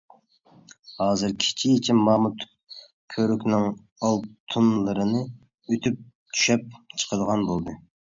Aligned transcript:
ھازىر 0.93 1.35
كېچىچە 1.43 1.97
مامۇت 2.07 2.47
كۈرۈكنىڭ 3.17 3.69
ئالتۇنلىرىنى 4.09 5.25
ئۇتۇپ 5.31 6.05
چۈشەپ 6.11 6.71
چىقىدىغان 6.99 7.51
بولدى. 7.55 7.83